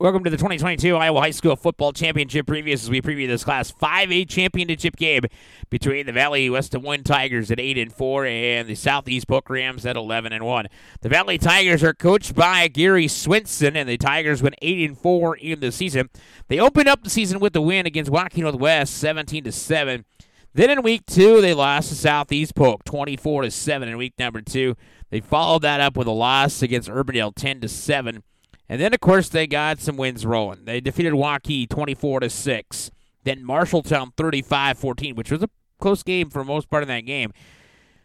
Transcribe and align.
Welcome 0.00 0.22
to 0.22 0.30
the 0.30 0.36
2022 0.36 0.94
Iowa 0.94 1.18
High 1.18 1.32
School 1.32 1.56
Football 1.56 1.92
Championship 1.92 2.46
previews 2.46 2.74
as 2.74 2.88
we 2.88 3.02
preview 3.02 3.26
this 3.26 3.42
Class 3.42 3.72
5A 3.72 4.28
championship 4.28 4.94
game 4.94 5.22
between 5.70 6.06
the 6.06 6.12
Valley 6.12 6.48
West 6.48 6.70
Des 6.70 6.78
Moines 6.78 7.02
Tigers 7.02 7.50
at 7.50 7.58
8 7.58 7.78
and 7.78 7.92
4 7.92 8.24
and 8.24 8.68
the 8.68 8.76
Southeast 8.76 9.26
Polk 9.26 9.50
Rams 9.50 9.84
at 9.84 9.96
11 9.96 10.32
and 10.32 10.46
1. 10.46 10.68
The 11.00 11.08
Valley 11.08 11.36
Tigers 11.36 11.82
are 11.82 11.94
coached 11.94 12.36
by 12.36 12.68
Gary 12.68 13.08
Swenson, 13.08 13.74
and 13.74 13.88
the 13.88 13.96
Tigers 13.96 14.40
went 14.40 14.54
8 14.62 14.88
and 14.88 14.96
4 14.96 15.36
in 15.38 15.58
the 15.58 15.72
season. 15.72 16.10
They 16.46 16.60
opened 16.60 16.88
up 16.88 17.02
the 17.02 17.10
season 17.10 17.40
with 17.40 17.56
a 17.56 17.60
win 17.60 17.84
against 17.84 18.12
Waukee 18.12 18.42
Northwest, 18.42 18.94
17 18.98 19.42
to 19.42 19.50
7. 19.50 20.04
Then 20.54 20.70
in 20.70 20.82
week 20.82 21.06
two, 21.06 21.40
they 21.40 21.54
lost 21.54 21.88
to 21.88 21.96
Southeast 21.96 22.54
Polk, 22.54 22.84
24 22.84 23.42
to 23.42 23.50
7 23.50 23.88
in 23.88 23.96
week 23.96 24.14
number 24.16 24.42
two. 24.42 24.76
They 25.10 25.18
followed 25.18 25.62
that 25.62 25.80
up 25.80 25.96
with 25.96 26.06
a 26.06 26.12
loss 26.12 26.62
against 26.62 26.88
Urbandale, 26.88 27.34
10 27.34 27.62
to 27.62 27.68
7. 27.68 28.22
And 28.68 28.80
then, 28.80 28.92
of 28.92 29.00
course, 29.00 29.28
they 29.28 29.46
got 29.46 29.80
some 29.80 29.96
wins 29.96 30.26
rolling. 30.26 30.64
They 30.64 30.80
defeated 30.80 31.14
Waukee 31.14 31.68
24 31.68 32.20
to 32.20 32.30
6. 32.30 32.90
Then 33.24 33.44
Marshalltown 33.44 34.14
35 34.16 34.78
14, 34.78 35.14
which 35.14 35.30
was 35.30 35.42
a 35.42 35.48
close 35.78 36.02
game 36.02 36.30
for 36.30 36.44
most 36.44 36.68
part 36.68 36.82
of 36.82 36.88
that 36.88 37.00
game. 37.00 37.32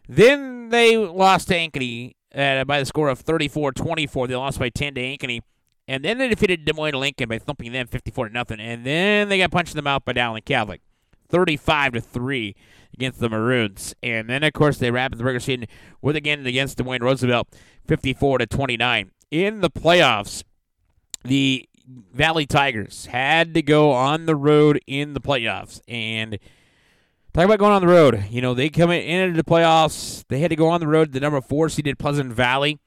Then 0.08 0.68
they 0.70 0.96
lost 0.96 1.48
to 1.48 1.54
Ankeny 1.54 2.14
uh, 2.34 2.64
by 2.64 2.80
the 2.80 2.86
score 2.86 3.08
of 3.08 3.20
34 3.20 3.72
24. 3.72 4.26
They 4.26 4.36
lost 4.36 4.58
by 4.58 4.70
10 4.70 4.94
to 4.94 5.00
Ankeny. 5.00 5.40
And 5.86 6.02
then 6.02 6.16
they 6.16 6.28
defeated 6.28 6.64
Des 6.64 6.72
Moines 6.72 6.94
Lincoln 6.94 7.28
by 7.28 7.38
thumping 7.38 7.72
them 7.72 7.86
54 7.86 8.28
to 8.28 8.34
nothing. 8.34 8.58
And 8.58 8.86
then 8.86 9.28
they 9.28 9.38
got 9.38 9.50
punched 9.50 9.72
in 9.72 9.76
the 9.76 9.82
mouth 9.82 10.04
by 10.04 10.14
Dowling 10.14 10.42
Catholic 10.42 10.80
35 11.28 11.92
to 11.92 12.00
3 12.00 12.56
against 12.94 13.20
the 13.20 13.28
Maroons. 13.28 13.94
And 14.02 14.30
then, 14.30 14.42
of 14.42 14.52
course, 14.54 14.78
they 14.78 14.90
wrapped 14.90 15.18
the 15.18 15.24
regular 15.24 15.40
season 15.40 15.66
with 16.00 16.16
again 16.16 16.46
against 16.46 16.78
Des 16.78 16.84
Moines 16.84 17.02
Roosevelt 17.02 17.48
54 17.86 18.38
to 18.38 18.46
29. 18.46 19.10
In 19.30 19.60
the 19.60 19.70
playoffs, 19.70 20.42
the 21.24 21.68
Valley 21.86 22.46
Tigers 22.46 23.06
had 23.06 23.54
to 23.54 23.62
go 23.62 23.90
on 23.92 24.26
the 24.26 24.36
road 24.36 24.80
in 24.86 25.14
the 25.14 25.20
playoffs. 25.20 25.80
And 25.88 26.38
talk 27.32 27.44
about 27.44 27.58
going 27.58 27.72
on 27.72 27.82
the 27.82 27.88
road. 27.88 28.24
You 28.30 28.40
know, 28.40 28.54
they 28.54 28.68
come 28.68 28.90
in, 28.90 29.02
into 29.02 29.36
the 29.36 29.48
playoffs. 29.48 30.24
They 30.28 30.38
had 30.38 30.50
to 30.50 30.56
go 30.56 30.68
on 30.68 30.80
the 30.80 30.86
road. 30.86 31.06
To 31.06 31.12
the 31.12 31.20
number 31.20 31.40
four 31.40 31.68
seeded 31.68 31.98
Pleasant 31.98 32.32
Valley. 32.32 32.78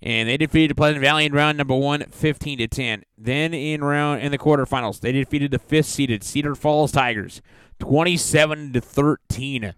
And 0.00 0.28
they 0.28 0.36
defeated 0.36 0.76
Pleasant 0.76 1.00
Valley 1.00 1.24
in 1.24 1.32
round 1.32 1.58
number 1.58 1.74
one, 1.74 2.04
15 2.04 2.58
to 2.58 2.68
10. 2.68 3.02
Then 3.16 3.52
in 3.52 3.82
round 3.82 4.22
in 4.22 4.30
the 4.30 4.38
quarterfinals, 4.38 5.00
they 5.00 5.10
defeated 5.10 5.50
the 5.50 5.58
fifth 5.58 5.86
seeded 5.86 6.22
Cedar 6.22 6.54
Falls 6.54 6.92
Tigers, 6.92 7.42
27 7.80 8.74
to 8.74 8.80
13. 8.80 9.74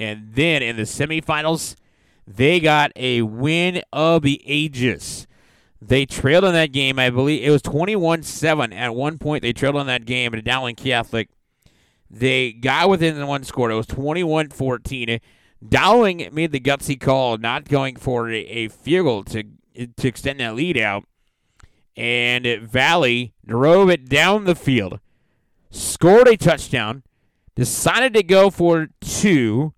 And 0.00 0.34
then 0.34 0.62
in 0.62 0.76
the 0.76 0.82
semifinals, 0.82 1.76
they 2.26 2.58
got 2.58 2.90
a 2.96 3.22
win 3.22 3.82
of 3.92 4.22
the 4.22 4.42
ages. 4.44 5.28
They 5.82 6.04
trailed 6.04 6.44
in 6.44 6.52
that 6.52 6.72
game. 6.72 6.98
I 6.98 7.10
believe 7.10 7.42
it 7.42 7.50
was 7.50 7.62
21 7.62 8.22
7 8.22 8.72
at 8.72 8.94
one 8.94 9.18
point. 9.18 9.42
They 9.42 9.52
trailed 9.52 9.76
in 9.76 9.86
that 9.86 10.04
game 10.04 10.34
at 10.34 10.44
Dowling 10.44 10.76
Catholic. 10.76 11.30
They 12.10 12.52
got 12.52 12.90
within 12.90 13.18
the 13.18 13.26
one 13.26 13.44
score. 13.44 13.70
It 13.70 13.76
was 13.76 13.86
21 13.86 14.50
14. 14.50 15.20
Dowling 15.66 16.28
made 16.32 16.52
the 16.52 16.60
gutsy 16.60 17.00
call 17.00 17.38
not 17.38 17.68
going 17.68 17.96
for 17.96 18.30
a, 18.30 18.68
field 18.68 19.04
goal 19.04 19.24
to, 19.24 19.44
to 19.74 20.08
extend 20.08 20.40
that 20.40 20.54
lead 20.54 20.76
out. 20.76 21.04
And 21.96 22.46
Valley 22.62 23.34
drove 23.46 23.90
it 23.90 24.08
down 24.08 24.44
the 24.44 24.54
field, 24.54 25.00
scored 25.70 26.28
a 26.28 26.36
touchdown, 26.36 27.02
decided 27.54 28.14
to 28.14 28.22
go 28.22 28.48
for 28.48 28.88
two, 29.00 29.74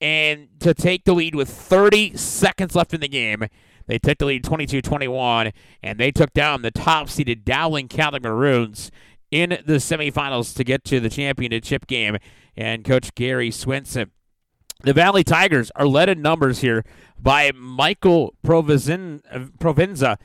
and 0.00 0.48
to 0.60 0.74
take 0.74 1.04
the 1.04 1.14
lead 1.14 1.34
with 1.34 1.48
30 1.48 2.16
seconds 2.16 2.74
left 2.74 2.94
in 2.94 3.00
the 3.00 3.08
game 3.08 3.46
they 3.86 3.98
took 3.98 4.18
the 4.18 4.26
lead 4.26 4.44
22 4.44 4.82
21, 4.82 5.52
and 5.82 5.98
they 5.98 6.10
took 6.10 6.32
down 6.32 6.62
the 6.62 6.70
top 6.70 7.08
seeded 7.08 7.44
Dowling 7.44 7.88
Catholic 7.88 8.22
Maroons 8.22 8.90
in 9.30 9.50
the 9.50 9.74
semifinals 9.74 10.54
to 10.56 10.64
get 10.64 10.84
to 10.84 11.00
the 11.00 11.10
championship 11.10 11.86
game. 11.86 12.18
And 12.56 12.84
Coach 12.84 13.14
Gary 13.14 13.50
Swenson. 13.50 14.12
The 14.82 14.92
Valley 14.92 15.24
Tigers 15.24 15.70
are 15.76 15.86
led 15.86 16.08
in 16.08 16.22
numbers 16.22 16.60
here 16.60 16.84
by 17.18 17.50
Michael 17.52 18.34
Provenzin, 18.44 19.22
uh, 19.30 19.46
Provenza. 19.58 20.18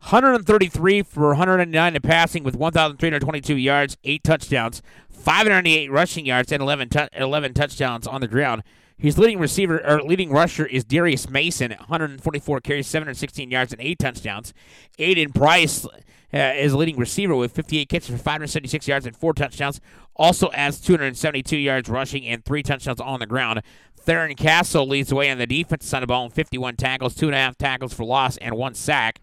133 0.00 1.02
for 1.02 1.28
109 1.28 1.96
in 1.96 2.02
passing 2.02 2.42
with 2.42 2.56
1,322 2.56 3.56
yards, 3.56 3.96
8 4.02 4.24
touchdowns, 4.24 4.82
598 5.08 5.92
rushing 5.92 6.26
yards, 6.26 6.50
and 6.50 6.60
11, 6.60 6.88
11 7.12 7.54
touchdowns 7.54 8.08
on 8.08 8.20
the 8.20 8.26
ground. 8.26 8.64
His 8.96 9.18
leading 9.18 9.38
receiver 9.38 9.84
or 9.86 10.02
leading 10.02 10.30
rusher 10.30 10.66
is 10.66 10.84
Darius 10.84 11.28
Mason, 11.28 11.72
at 11.72 11.80
144 11.80 12.60
carries, 12.60 12.86
716 12.86 13.50
yards, 13.50 13.72
and 13.72 13.82
eight 13.82 13.98
touchdowns. 13.98 14.54
Aiden 14.98 15.34
Price 15.34 15.86
uh, 16.34 16.38
is 16.56 16.74
leading 16.74 16.96
receiver 16.96 17.34
with 17.34 17.52
58 17.52 17.88
catches 17.88 18.08
for 18.08 18.16
576 18.16 18.88
yards 18.88 19.06
and 19.06 19.16
four 19.16 19.32
touchdowns. 19.32 19.80
Also 20.16 20.50
adds 20.52 20.80
272 20.80 21.56
yards 21.56 21.88
rushing 21.88 22.26
and 22.26 22.44
three 22.44 22.62
touchdowns 22.62 23.00
on 23.00 23.20
the 23.20 23.26
ground. 23.26 23.62
Theron 23.96 24.34
Castle 24.34 24.86
leads 24.86 25.10
the 25.10 25.14
way 25.14 25.30
on 25.30 25.38
the 25.38 25.46
defensive 25.46 25.88
side 25.88 26.02
of 26.02 26.08
the 26.08 26.12
ball 26.12 26.24
in 26.24 26.30
51 26.30 26.76
tackles, 26.76 27.14
two 27.14 27.26
and 27.26 27.34
a 27.34 27.38
half 27.38 27.56
tackles 27.56 27.94
for 27.94 28.04
loss, 28.04 28.36
and 28.38 28.56
one 28.56 28.74
sack. 28.74 29.20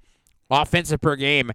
Offensive 0.49 1.01
per 1.01 1.15
game, 1.15 1.51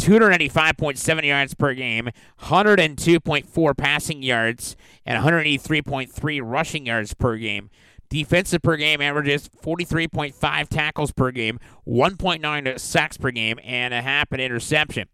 295.7 0.00 1.24
yards 1.24 1.54
per 1.54 1.74
game, 1.74 2.10
102.4 2.42 3.76
passing 3.76 4.22
yards, 4.22 4.76
and 5.04 5.22
183.3 5.22 6.40
rushing 6.42 6.86
yards 6.86 7.14
per 7.14 7.36
game. 7.36 7.70
Defensive 8.08 8.62
per 8.62 8.76
game 8.76 9.00
averages 9.00 9.48
43.5 9.62 10.68
tackles 10.68 11.12
per 11.12 11.30
game, 11.30 11.60
1.9 11.86 12.80
sacks 12.80 13.16
per 13.16 13.30
game, 13.30 13.60
and 13.62 13.94
a 13.94 14.02
half 14.02 14.32
an 14.32 14.40
interception. 14.40 15.06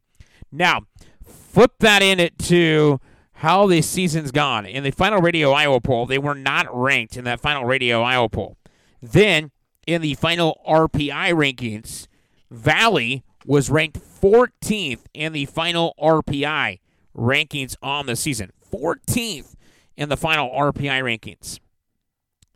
Now, 0.51 0.83
flip 1.23 1.73
that 1.81 2.03
into 2.03 2.99
how 3.35 3.67
the 3.67 3.83
season's 3.83 4.31
gone. 4.31 4.65
In 4.65 4.83
the 4.83 4.93
final 4.93 5.21
Radio 5.21 5.53
Iowa 5.53 5.81
poll, 5.81 6.07
they 6.07 6.19
were 6.19 6.35
not 6.35 6.67
ranked 6.71 7.19
in 7.19 7.25
that 7.25 7.41
final 7.41 7.65
Radio 7.65 8.03
Iowa 8.03 8.31
poll. 8.31 8.57
Then, 9.03 9.51
in 9.87 10.01
the 10.01 10.15
final 10.15 10.61
RPI 10.67 11.33
rankings, 11.35 12.07
Valley 12.51 13.25
was 13.47 13.71
ranked 13.71 13.99
14th 13.99 15.05
in 15.15 15.33
the 15.33 15.47
final 15.47 15.95
RPI 16.01 16.81
rankings 17.17 17.77
on 17.81 18.07
the 18.07 18.17
season. 18.17 18.53
14th 18.73 19.55
in 19.97 20.09
the 20.09 20.17
final 20.17 20.51
RPI 20.51 21.03
rankings. 21.03 21.59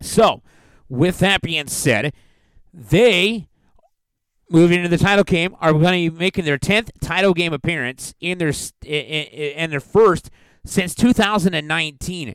So, 0.03 0.43
with 0.89 1.19
that 1.21 1.41
being 1.41 1.69
said, 1.69 2.12
they 2.73 3.49
moving 4.50 4.79
into 4.79 4.89
the 4.89 4.99
title 4.99 5.25
game 5.25 5.56
are 5.61 5.73
going 5.73 6.06
to 6.06 6.11
be 6.11 6.19
making 6.19 6.45
their 6.45 6.59
10th 6.59 6.91
title 7.00 7.33
game 7.33 7.53
appearance 7.53 8.15
in 8.21 8.39
their 8.39 8.53
in 8.84 9.71
their 9.71 9.81
first 9.81 10.31
since 10.65 10.95
2019. 10.95 12.34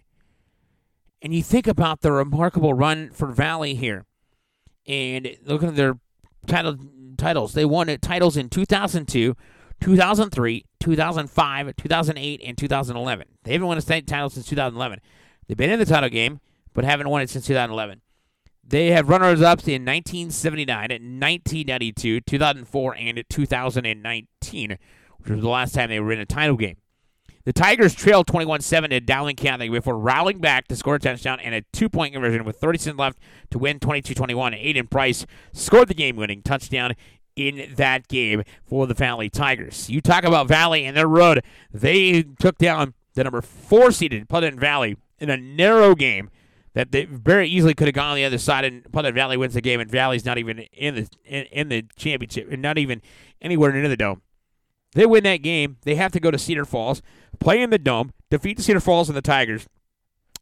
And 1.22 1.34
you 1.34 1.44
think 1.44 1.68
about 1.68 2.02
the 2.02 2.12
remarkable 2.12 2.74
run 2.74 3.10
for 3.12 3.28
Valley 3.28 3.76
here. 3.76 4.06
And 4.88 5.36
looking 5.44 5.70
at 5.70 5.76
their 5.76 5.98
title 6.46 6.78
titles. 7.16 7.54
They 7.54 7.66
won 7.66 7.88
titles 8.02 8.38
in 8.38 8.50
2002, 8.50 9.36
2003, 9.82 10.66
2005, 10.80 11.76
2008, 11.76 12.42
and 12.44 12.58
2011. 12.58 13.28
They 13.44 13.54
haven't 13.54 13.68
won 13.68 13.78
a 13.78 13.82
state 13.82 14.08
title 14.08 14.30
since 14.30 14.48
2011. 14.48 15.00
They've 15.48 15.58
been 15.58 15.70
in 15.70 15.80
the 15.80 15.86
title 15.86 16.10
game, 16.10 16.40
but 16.74 16.86
haven't 16.86 17.10
won 17.10 17.22
it 17.22 17.30
since 17.30 17.46
2011. 17.46 18.02
They 18.68 18.92
have 18.92 19.10
runners 19.10 19.42
ups 19.42 19.68
in 19.68 19.86
1979, 19.86 20.90
1992, 20.90 22.22
2004, 22.22 22.96
and 22.96 23.24
2019, 23.30 24.78
which 25.18 25.30
was 25.30 25.42
the 25.42 25.50
last 25.50 25.76
time 25.76 25.90
they 25.90 26.00
were 26.00 26.12
in 26.12 26.20
a 26.20 26.26
title 26.26 26.58
game. 26.58 26.78
The 27.46 27.54
Tigers 27.54 27.94
trailed 27.94 28.26
21 28.26 28.62
7 28.62 28.90
to 28.90 29.00
Dowling 29.00 29.36
County 29.36 29.70
before 29.70 30.00
rallying 30.00 30.40
back 30.40 30.68
to 30.68 30.76
score 30.76 30.96
a 30.96 31.00
touchdown 31.00 31.40
and 31.40 31.54
a 31.54 31.62
two 31.72 31.90
point 31.90 32.14
conversion 32.14 32.44
with 32.44 32.58
30 32.58 32.80
seconds 32.80 33.00
left 33.00 33.20
to 33.52 33.60
win 33.60 33.80
22 33.80 34.16
21. 34.16 34.54
Aiden 34.54 34.90
Price 34.90 35.28
scored 35.54 35.88
the 35.88 35.94
game 35.94 36.16
winning 36.16 36.42
touchdown 36.42 36.96
in 37.36 37.72
that 37.76 38.08
game 38.08 38.44
for 38.64 38.88
the 38.88 38.96
Valley 38.96 39.30
Tigers. 39.30 39.92
You 39.92 40.02
talk 40.02 40.24
about 40.24 40.48
Valley 40.48 40.86
and 40.86 40.98
their 40.98 41.08
road. 41.08 41.44
They 41.72 42.24
took 42.24 42.58
down 42.58 42.96
the 43.14 43.24
number 43.24 43.44
four 43.44 43.92
seeded 43.92 44.28
Pleasant 44.28 44.60
Valley 44.60 44.98
in 45.20 45.30
a 45.30 45.38
narrow 45.38 45.94
game 45.94 46.32
that 46.74 46.92
they 46.92 47.06
very 47.06 47.48
easily 47.48 47.76
could 47.76 47.88
have 47.88 47.94
gone 47.94 48.10
on 48.10 48.16
the 48.16 48.26
other 48.26 48.40
side 48.40 48.66
and 48.66 48.92
Pleasant 48.92 49.14
Valley 49.14 49.38
wins 49.38 49.54
the 49.54 49.62
game 49.62 49.80
and 49.80 49.92
Valley's 49.92 50.26
not 50.26 50.40
even 50.40 50.60
in 50.74 50.96
the 50.96 51.08
in, 51.24 51.46
in 51.46 51.70
the 51.70 51.86
championship 51.96 52.52
and 52.52 52.64
not 52.64 52.80
even 52.80 53.04
anywhere 53.40 53.72
near 53.72 53.88
the 53.88 53.96
dome. 53.96 54.24
They 54.96 55.06
win 55.06 55.24
that 55.26 55.44
game. 55.44 55.78
They 55.84 55.96
have 55.96 56.12
to 56.14 56.20
go 56.20 56.32
to 56.32 56.40
Cedar 56.40 56.66
Falls, 56.66 57.02
play 57.40 57.62
in 57.62 57.70
the 57.70 57.78
dome, 57.78 58.14
defeat 58.32 58.58
the 58.58 58.64
Cedar 58.64 58.80
Falls 58.80 59.10
and 59.10 59.16
the 59.16 59.22
Tigers. 59.22 59.68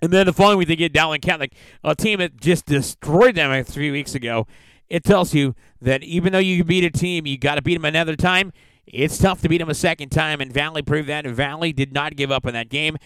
And 0.02 0.12
then 0.12 0.28
the 0.28 0.34
following 0.34 0.60
week 0.60 0.68
they 0.68 0.76
get 0.76 0.94
Dowling 0.94 1.22
Catholic, 1.22 1.54
a 1.84 1.96
team 1.96 2.20
that 2.20 2.40
just 2.40 2.66
destroyed 2.66 3.36
them 3.36 3.52
a 3.52 3.64
few 3.64 3.92
weeks 3.92 4.16
ago. 4.16 4.48
It 4.90 5.04
tells 5.04 5.34
you 5.34 5.56
that 5.82 6.04
even 6.04 6.34
though 6.34 6.40
you 6.40 6.64
beat 6.64 6.84
a 6.84 6.92
team, 6.92 7.26
you 7.26 7.38
got 7.38 7.56
to 7.56 7.62
beat 7.64 7.76
them 7.76 7.86
another 7.86 8.16
time. 8.16 8.54
It's 8.86 9.18
tough 9.18 9.42
to 9.42 9.50
beat 9.50 9.58
them 9.58 9.70
a 9.70 9.74
second 9.74 10.10
time, 10.10 10.40
and 10.40 10.54
Valley 10.54 10.84
proved 10.84 11.10
that. 11.10 11.26
Valley 11.26 11.74
did 11.74 11.94
not 11.94 12.16
give 12.16 12.32
up 12.32 12.46
in 12.46 12.54
that 12.54 12.70
game. 12.70 12.98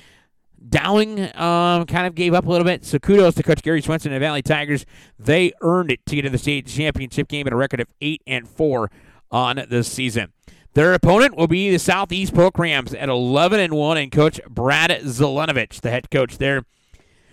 Dowling 0.70 1.20
um, 1.38 1.86
kind 1.86 2.08
of 2.08 2.16
gave 2.16 2.34
up 2.34 2.46
a 2.46 2.50
little 2.50 2.66
bit. 2.66 2.84
So 2.84 3.00
kudos 3.00 3.36
to 3.36 3.44
Coach 3.44 3.62
Gary 3.62 3.82
Swenson 3.82 4.12
and 4.12 4.22
the 4.22 4.26
Valley 4.26 4.42
Tigers. 4.42 4.86
They 5.18 5.54
earned 5.62 5.92
it 5.92 6.04
to 6.08 6.16
get 6.16 6.24
to 6.24 6.30
the 6.30 6.40
state 6.40 6.66
championship 6.66 7.28
game 7.28 7.48
at 7.48 7.54
a 7.54 7.56
record 7.56 7.80
of 7.80 7.88
eight 8.02 8.22
and 8.26 8.50
four 8.50 8.90
on 9.30 9.64
the 9.70 9.84
season. 9.84 10.34
Their 10.78 10.94
opponent 10.94 11.36
will 11.36 11.48
be 11.48 11.72
the 11.72 11.80
Southeast 11.80 12.36
Polk 12.36 12.60
Rams 12.60 12.94
at 12.94 13.10
11 13.10 13.60
and 13.60 13.74
one, 13.74 13.98
and 13.98 14.12
Coach 14.12 14.40
Brad 14.48 14.92
Zelenovich, 14.92 15.82
the 15.82 15.90
head 15.90 16.12
coach 16.12 16.38
there. 16.38 16.66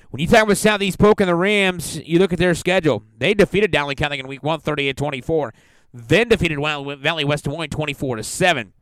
When 0.09 0.23
you 0.23 0.27
talk 0.27 0.45
about 0.45 0.57
Southeast 0.57 0.99
Polk 0.99 1.21
and 1.21 1.29
the 1.29 1.35
Rams, 1.35 2.01
you 2.07 2.19
look 2.19 2.33
at 2.33 2.39
their 2.39 2.55
schedule. 2.55 3.03
They 3.19 3.35
defeated 3.35 3.71
Dowling 3.71 3.97
County 3.97 4.19
in 4.19 4.27
week 4.29 4.43
138 4.43 4.97
24, 4.97 5.53
then 5.93 6.29
defeated 6.29 6.59
Valley 6.59 7.25
West 7.27 7.45
Des 7.45 7.51
Moines 7.51 7.69
24 7.69 8.17
to 8.17 8.23
7 8.23 8.73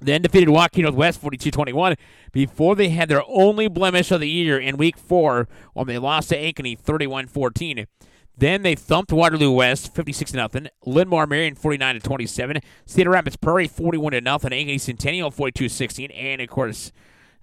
then 0.00 0.22
defeated 0.22 0.48
Waukee 0.48 0.82
Northwest 0.82 1.20
42-21 1.20 1.96
before 2.30 2.76
they 2.76 2.90
had 2.90 3.08
their 3.08 3.24
only 3.26 3.66
blemish 3.66 4.12
of 4.12 4.20
the 4.20 4.28
year 4.28 4.56
in 4.56 4.76
week 4.76 4.96
four 4.96 5.48
when 5.72 5.88
they 5.88 5.98
lost 5.98 6.28
to 6.28 6.36
Ankeny 6.36 6.80
31-14. 6.80 7.88
Then 8.38 8.62
they 8.62 8.76
thumped 8.76 9.12
Waterloo 9.12 9.50
West 9.50 9.94
56 9.94 10.30
0 10.30 10.48
Linn-Mar 10.86 11.26
Marion 11.26 11.56
49 11.56 12.00
27, 12.00 12.62
Cedar 12.86 13.10
Rapids 13.10 13.36
Prairie 13.36 13.66
41 13.66 14.12
0, 14.12 14.22
Ankeny 14.22 14.80
Centennial 14.80 15.32
42 15.32 15.68
16, 15.68 16.10
and 16.12 16.40
of 16.40 16.48
course 16.48 16.92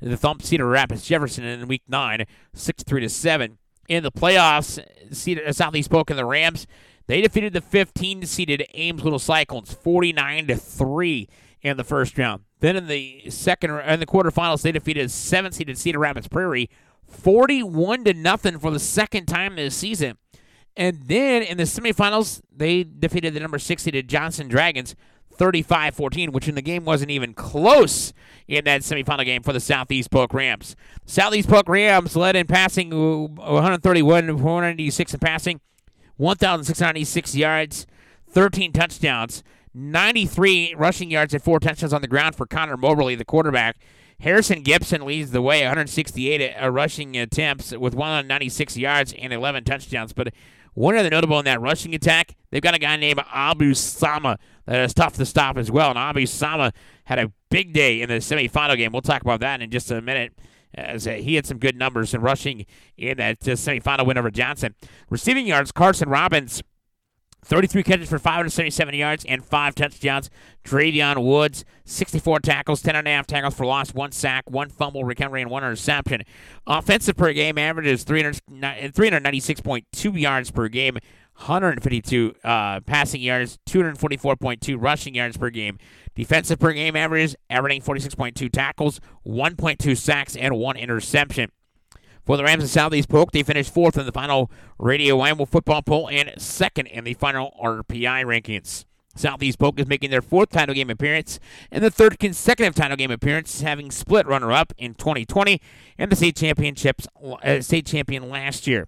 the 0.01 0.15
thump 0.15 0.41
Cedar 0.41 0.67
Rapids 0.67 1.05
Jefferson 1.05 1.43
in 1.43 1.67
week 1.67 1.83
nine 1.87 2.25
63 2.53 3.07
7. 3.09 3.57
In 3.87 4.03
the 4.03 4.11
playoffs, 4.11 4.83
Cedar, 5.13 5.45
uh, 5.45 5.51
Southeast 5.51 5.89
Polk 5.91 6.09
and 6.09 6.17
the 6.17 6.25
Rams 6.25 6.65
they 7.07 7.21
defeated 7.21 7.53
the 7.53 7.61
15 7.61 8.25
seeded 8.25 8.65
Ames 8.73 9.03
Little 9.03 9.19
Cyclones 9.19 9.73
49 9.73 10.47
3 10.47 11.29
in 11.61 11.77
the 11.77 11.83
first 11.83 12.17
round. 12.17 12.43
Then 12.61 12.75
in 12.75 12.87
the 12.87 13.29
second 13.29 13.71
uh, 13.71 13.83
in 13.87 13.99
the 13.99 14.05
quarterfinals, 14.05 14.61
they 14.61 14.71
defeated 14.71 15.11
seven 15.11 15.51
seeded 15.51 15.77
Cedar 15.77 15.99
Rapids 15.99 16.27
Prairie, 16.27 16.69
41 17.07 18.05
0 18.05 18.59
for 18.59 18.71
the 18.71 18.79
second 18.79 19.25
time 19.25 19.57
this 19.57 19.75
season. 19.75 20.17
And 20.77 21.03
then 21.05 21.41
in 21.41 21.57
the 21.57 21.63
semifinals, 21.63 22.41
they 22.55 22.83
defeated 22.83 23.33
the 23.33 23.39
number 23.39 23.59
six 23.59 23.83
seeded 23.83 24.09
Johnston 24.09 24.47
Dragons, 24.47 24.95
35-14, 25.37 26.31
which 26.31 26.47
in 26.47 26.55
the 26.55 26.61
game 26.61 26.85
wasn't 26.85 27.11
even 27.11 27.33
close 27.33 28.13
in 28.47 28.65
that 28.65 28.81
semifinal 28.81 29.25
game 29.25 29.41
for 29.41 29.53
the 29.53 29.59
Southeast 29.59 30.11
Polk 30.11 30.33
Rams. 30.33 30.75
Southeast 31.05 31.49
Polk 31.49 31.67
Rams 31.69 32.15
led 32.15 32.35
in 32.35 32.47
passing, 32.47 32.89
131 33.35 34.27
496 34.27 35.13
in 35.13 35.19
passing, 35.19 35.61
1,696 36.17 37.35
yards, 37.35 37.87
13 38.29 38.71
touchdowns. 38.71 39.43
93 39.77 40.73
rushing 40.77 41.11
yards 41.11 41.33
and 41.33 41.43
four 41.43 41.59
touchdowns 41.59 41.91
on 41.91 42.01
the 42.01 42.07
ground 42.07 42.33
for 42.33 42.45
Connor 42.45 42.77
Moberly, 42.77 43.15
the 43.15 43.25
quarterback. 43.25 43.75
Harrison 44.21 44.61
Gibson 44.61 45.05
leads 45.05 45.31
the 45.31 45.41
way, 45.41 45.63
168 45.63 46.55
uh, 46.55 46.69
rushing 46.69 47.17
attempts 47.17 47.75
with 47.75 47.93
196 47.93 48.77
yards 48.77 49.13
and 49.19 49.33
11 49.33 49.65
touchdowns. 49.65 50.13
But 50.13 50.33
one 50.75 50.95
other 50.95 51.09
notable 51.09 51.39
in 51.39 51.45
that 51.45 51.59
rushing 51.59 51.95
attack, 51.95 52.35
they've 52.51 52.61
got 52.61 52.75
a 52.75 52.79
guy 52.79 52.95
named 52.97 53.21
Abu 53.33 53.73
Sama 53.73 54.37
that 54.65 54.81
is 54.81 54.93
tough 54.93 55.15
to 55.15 55.25
stop 55.25 55.57
as 55.57 55.71
well. 55.71 55.89
And 55.89 55.97
Abu 55.97 56.25
Sama 56.25 56.71
had 57.05 57.17
a 57.17 57.31
big 57.49 57.73
day 57.73 58.01
in 58.01 58.09
the 58.09 58.15
semifinal 58.15 58.77
game. 58.77 58.91
We'll 58.91 59.01
talk 59.01 59.21
about 59.21 59.39
that 59.39 59.61
in 59.61 59.71
just 59.71 59.89
a 59.89 60.01
minute. 60.01 60.33
As 60.73 61.07
uh, 61.07 61.11
he 61.11 61.35
had 61.35 61.45
some 61.45 61.57
good 61.57 61.77
numbers 61.77 62.13
in 62.13 62.19
rushing 62.19 62.65
in 62.97 63.17
that 63.17 63.47
uh, 63.47 63.51
semifinal 63.51 64.05
win 64.05 64.17
over 64.17 64.29
Johnston. 64.29 64.75
Receiving 65.09 65.47
yards, 65.47 65.71
Carson 65.71 66.09
Robbins 66.09 66.61
33 67.45 67.83
catches 67.83 68.09
for 68.09 68.17
577 68.17 68.95
yards 68.95 69.23
and 69.25 69.45
five 69.45 69.75
touchdowns. 69.75 70.31
Dravion 70.63 71.23
Woods, 71.23 71.63
64 71.85 72.39
tackles, 72.39 72.81
10 72.81 72.95
and 72.95 73.07
a 73.07 73.11
half 73.11 73.27
tackles 73.27 73.53
for 73.53 73.67
loss, 73.67 73.93
one 73.93 74.11
sack, 74.11 74.49
one 74.49 74.69
fumble 74.69 75.03
recovery, 75.03 75.43
and 75.43 75.51
one 75.51 75.63
interception. 75.63 76.23
Offensive 76.65 77.15
per 77.15 77.31
game 77.33 77.59
averages 77.59 78.03
396.2 78.03 80.19
yards 80.19 80.49
per 80.49 80.67
game, 80.67 80.97
152 81.35 82.33
uh, 82.43 82.79
passing 82.81 83.21
yards, 83.21 83.59
244.2 83.67 84.81
rushing 84.81 85.13
yards 85.13 85.37
per 85.37 85.51
game. 85.51 85.77
Defensive 86.15 86.57
per 86.59 86.73
game 86.73 86.95
averages 86.95 87.35
averaging 87.49 87.81
46.2 87.81 88.51
tackles, 88.51 88.99
1.2 89.27 89.95
sacks, 89.95 90.35
and 90.35 90.57
one 90.57 90.77
interception. 90.77 91.51
For 92.25 92.37
the 92.37 92.43
Rams 92.43 92.63
of 92.63 92.71
Southeast 92.71 93.07
Polk, 93.07 93.31
they 93.31 93.43
finished 93.43 93.71
fourth 93.71 93.99
in 93.99 94.05
the 94.07 94.11
final 94.11 94.49
Radio 94.79 95.19
Iowa 95.19 95.45
football 95.45 95.83
poll 95.83 96.09
and 96.09 96.33
second 96.41 96.87
in 96.87 97.03
the 97.03 97.13
final 97.13 97.55
RPI 97.63 98.25
rankings. 98.25 98.85
Southeast 99.15 99.59
Polk 99.59 99.79
is 99.79 99.85
making 99.85 100.09
their 100.09 100.23
fourth 100.23 100.49
title 100.49 100.73
game 100.73 100.89
appearance 100.89 101.39
and 101.71 101.83
the 101.83 101.91
third 101.91 102.17
consecutive 102.17 102.73
title 102.73 102.97
game 102.97 103.11
appearance, 103.11 103.61
having 103.61 103.91
split 103.91 104.25
runner-up 104.25 104.73
in 104.75 104.95
2020 104.95 105.61
and 105.99 106.11
the 106.11 106.15
state 106.15 106.35
championships 106.35 107.07
uh, 107.43 107.61
state 107.61 107.85
champion 107.85 108.27
last 108.27 108.65
year. 108.65 108.87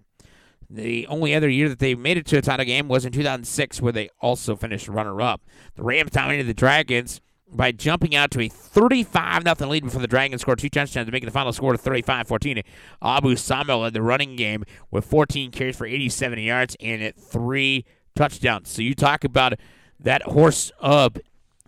The 0.67 1.05
only 1.05 1.35
other 1.35 1.47
year 1.47 1.69
that 1.69 1.77
they 1.79 1.93
made 1.93 2.17
it 2.17 2.25
to 2.25 2.39
a 2.39 2.41
title 2.41 2.65
game 2.65 2.87
was 2.87 3.05
in 3.05 3.13
2006, 3.13 3.81
where 3.83 3.93
they 3.93 4.09
also 4.19 4.55
finished 4.55 4.87
runner-up. 4.87 5.41
The 5.75 5.83
Rams 5.83 6.11
dominated 6.11 6.47
the 6.47 6.55
Dragons 6.55 7.21
by 7.51 7.71
jumping 7.71 8.15
out 8.15 8.31
to 8.31 8.41
a 8.41 8.49
35 8.49 9.43
0 9.43 9.69
lead 9.69 9.83
before 9.83 10.01
the 10.01 10.07
Dragons 10.07 10.41
scored 10.41 10.59
two 10.59 10.69
touchdowns 10.69 11.05
to 11.05 11.11
make 11.11 11.23
the 11.23 11.31
final 11.31 11.53
score 11.53 11.71
to 11.71 11.77
35 11.77 12.27
14. 12.27 12.61
Abu 13.01 13.35
Samuel 13.35 13.79
led 13.79 13.93
the 13.93 14.01
running 14.01 14.35
game 14.35 14.63
with 14.91 15.05
14 15.05 15.51
carries 15.51 15.75
for 15.75 15.85
87 15.85 16.39
yards 16.39 16.75
and 16.79 17.15
three 17.15 17.85
touchdowns. 18.15 18.69
So 18.69 18.81
you 18.81 18.95
talk 18.95 19.23
about 19.23 19.53
that 19.99 20.23
horse 20.23 20.71
of 20.79 21.17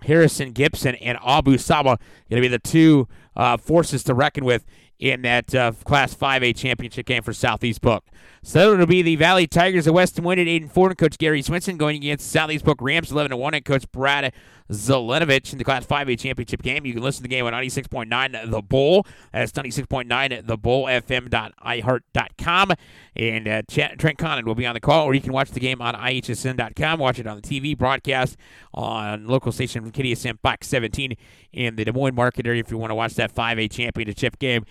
Harrison 0.03 0.51
Gibson 0.51 0.95
and 0.95 1.17
Abu 1.25 1.57
Sama 1.57 1.97
going 2.29 2.41
to 2.41 2.41
be 2.41 2.47
the 2.47 2.59
two 2.59 3.07
uh, 3.35 3.57
forces 3.57 4.03
to 4.03 4.13
reckon 4.13 4.45
with 4.45 4.65
in 4.99 5.21
that 5.21 5.55
uh, 5.55 5.71
Class 5.85 6.13
5A 6.13 6.55
championship 6.55 7.05
game 7.05 7.23
for 7.23 7.33
Southeast 7.33 7.81
Polk. 7.81 8.03
So 8.43 8.73
it'll 8.73 8.85
be 8.85 9.01
the 9.01 9.15
Valley 9.15 9.47
Tigers 9.47 9.87
of 9.87 9.93
West 9.93 10.15
Des 10.15 10.21
Moines 10.21 10.39
at 10.39 10.47
8 10.47 10.61
and 10.63 10.71
4, 10.71 10.89
and 10.89 10.97
Coach 10.97 11.17
Gary 11.17 11.41
Swenson 11.41 11.77
going 11.77 11.97
against 11.97 12.29
Southeast 12.29 12.65
Book 12.65 12.79
Rams 12.81 13.11
11 13.11 13.31
and 13.31 13.41
1, 13.41 13.53
and 13.53 13.65
Coach 13.65 13.89
Brad 13.91 14.33
Zelenovich 14.71 15.51
in 15.51 15.57
the 15.57 15.63
Class 15.63 15.85
5A 15.85 16.19
championship 16.19 16.61
game. 16.61 16.85
You 16.85 16.93
can 16.93 17.01
listen 17.01 17.19
to 17.19 17.23
the 17.23 17.29
game 17.29 17.45
on 17.45 17.53
96.9 17.53 18.51
The 18.51 18.61
Bull. 18.61 19.05
That's 19.33 19.51
96.9 19.51 20.45
The 20.45 20.57
Bull 20.57 20.85
FM.iheart.com. 20.85 22.73
And 23.15 23.47
uh, 23.47 23.61
Trent 23.67 24.17
Condon 24.17 24.45
will 24.45 24.55
be 24.55 24.65
on 24.65 24.73
the 24.73 24.79
call, 24.79 25.05
or 25.05 25.13
you 25.13 25.21
can 25.21 25.33
watch 25.33 25.51
the 25.51 25.59
game 25.59 25.81
on 25.81 25.95
IHSN.com. 25.95 26.99
Watch 26.99 27.19
it 27.19 27.27
on 27.27 27.41
the 27.41 27.41
TV 27.41 27.77
broadcast 27.77 28.37
on 28.73 29.27
local 29.27 29.51
station 29.51 29.81
from 29.81 29.91
KDSM 29.91 30.39
Fox 30.39 30.67
17 30.67 31.15
in 31.51 31.75
the 31.75 31.85
Des 31.85 31.91
Moines 31.91 32.15
market 32.15 32.45
area 32.45 32.59
if 32.59 32.69
you 32.71 32.77
want 32.77 32.91
to 32.91 32.95
watch 32.95 33.15
that 33.15 33.33
5A 33.33 33.71
championship 33.71 34.39
game. 34.39 34.65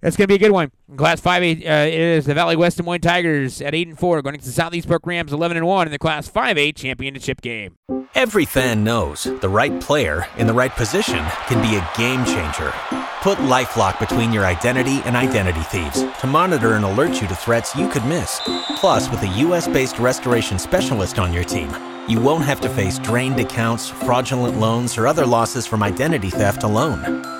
That's 0.00 0.16
going 0.16 0.24
to 0.24 0.28
be 0.28 0.36
a 0.36 0.38
good 0.38 0.52
one. 0.52 0.70
Class 0.96 1.20
5A 1.20 1.68
uh, 1.68 1.90
is 1.90 2.24
the 2.24 2.34
Valley 2.34 2.56
West 2.56 2.78
Des 2.78 2.82
Moines 2.82 3.00
Tigers 3.00 3.60
at 3.60 3.74
8 3.74 3.88
and 3.88 3.98
4, 3.98 4.22
going 4.22 4.38
to 4.38 4.44
the 4.44 4.50
Southeast 4.50 4.88
Polk 4.88 5.06
Rams 5.06 5.32
11 5.32 5.58
and 5.58 5.66
1 5.66 5.88
in 5.88 5.92
the 5.92 5.98
Class 5.98 6.28
5A 6.30 6.74
championship 6.74 7.40
game. 7.42 7.76
Every 8.14 8.44
fan 8.44 8.82
knows 8.82 9.24
the 9.24 9.48
right 9.48 9.78
player 9.80 10.26
in 10.38 10.46
the 10.46 10.54
right 10.54 10.72
position 10.72 11.24
can 11.46 11.60
be 11.62 11.76
a 11.76 11.90
game 11.96 12.24
changer. 12.24 12.72
Put 13.22 13.38
LifeLock 13.38 14.00
between 14.00 14.32
your 14.32 14.46
identity 14.46 15.02
and 15.04 15.16
identity 15.16 15.60
thieves 15.60 16.02
to 16.20 16.26
monitor 16.26 16.74
and 16.74 16.84
alert 16.84 17.20
you 17.20 17.28
to 17.28 17.34
threats 17.36 17.76
you 17.76 17.88
could 17.88 18.04
miss. 18.06 18.40
Plus, 18.76 19.10
with 19.10 19.22
a 19.22 19.28
U.S.-based 19.28 20.00
restoration 20.00 20.58
specialist 20.58 21.18
on 21.18 21.32
your 21.32 21.44
team, 21.44 21.70
you 22.08 22.20
won't 22.20 22.44
have 22.44 22.60
to 22.62 22.70
face 22.70 22.98
drained 22.98 23.38
accounts, 23.38 23.88
fraudulent 23.88 24.58
loans, 24.58 24.96
or 24.96 25.06
other 25.06 25.26
losses 25.26 25.66
from 25.66 25.82
identity 25.82 26.30
theft 26.30 26.62
alone 26.62 27.39